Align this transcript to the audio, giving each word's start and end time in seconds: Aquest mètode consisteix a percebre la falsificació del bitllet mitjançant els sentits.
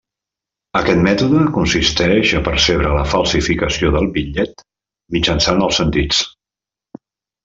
Aquest 0.77 1.01
mètode 1.07 1.41
consisteix 1.57 2.31
a 2.39 2.41
percebre 2.47 2.93
la 2.95 3.03
falsificació 3.11 3.91
del 3.97 4.07
bitllet 4.19 4.65
mitjançant 5.17 5.63
els 5.67 5.79
sentits. 5.83 6.23